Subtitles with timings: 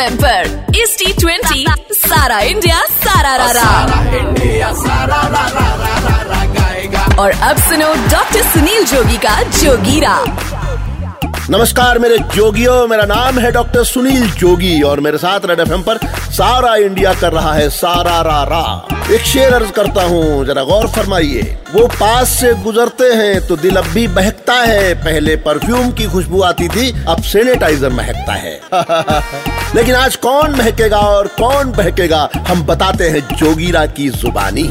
[0.00, 3.70] M पर इस T twenty सारा इंडिया सारा रा
[7.22, 10.16] और अब सुनो डॉक्टर सुनील जोगी का जोगीरा
[11.50, 15.98] नमस्कार मेरे जोगियों मेरा नाम है डॉक्टर सुनील जोगी और मेरे साथ रेड एफ़ पर
[16.32, 20.86] सारा इंडिया कर रहा है सारा रा रा एक शेर अर्ज़ करता हूँ, जरा गौर
[20.88, 26.06] फरमाइए। वो पास से गुजरते हैं तो दिल अब भी बहकता है। पहले परफ्यूम की
[26.06, 28.60] खुशबू आती थी, अब सैनिटाइजर महकता है।
[29.74, 34.70] लेकिन आज कौन महकेगा और कौन बहकेगा, हम बताते हैं जोगीरा की जुबानी।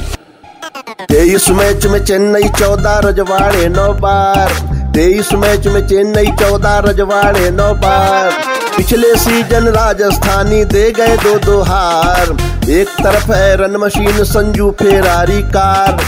[1.09, 7.73] तेईस मैच में चेन्नई चौदह, रजवाड़े नौ बार। तेईस मैच में चेन्नई चौदह, रजवाड़े नौ
[7.73, 8.31] बार।
[8.77, 12.35] पिछले सीज़न राजस्थानी दे गए दो दो हार।
[12.69, 16.01] एक तरफ़ है run machine Sanju Ferrari car.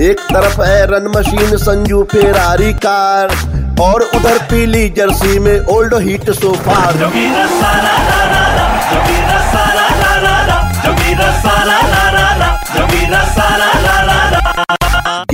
[0.00, 3.34] एक तरफ़ है run machine Sanju Ferrari car.
[3.80, 6.94] और उधर पीली जर्सी में ओल्ड हिट सोफार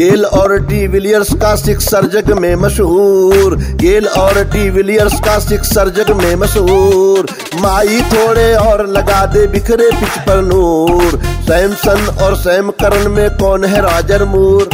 [0.03, 5.89] गेल और डी विलियर्स का सिक्सर जग में मशहूर। गेल और डी विलियर्स का सिक्सर
[5.89, 7.27] जग में मशहूर।
[7.61, 13.65] माई थोड़े और लगा दे बिखरे पिच पर नूर। सैमसन और सैम करन में कौन
[13.65, 14.69] है राजर मूर?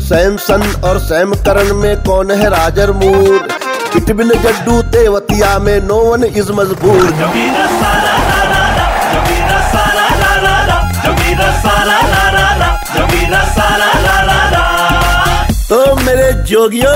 [0.00, 3.48] सैमसन और सैम करन में कौन है Roger Moore?
[3.94, 7.14] Between Jaddu Tewatia में नो वन इज़ मजबूर।
[15.96, 16.92] मेरे जोगियो,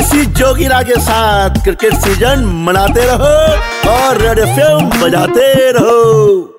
[0.00, 3.34] इसी जोगिरा के साथ क्रिकेट सीज़न मनाते रहो
[3.90, 6.55] और रेड एफ़ बजाते रहो।